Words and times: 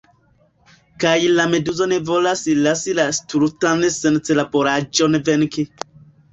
Kaj 1.03 1.11
la 1.39 1.45
meduzo 1.51 1.87
ne 1.91 1.99
volas 2.09 2.43
lasi 2.63 2.97
la 3.03 3.07
stultan 3.21 3.87
sencerbaĵon 4.01 5.23
venki. 5.33 5.71